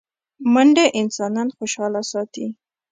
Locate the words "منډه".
0.53-0.85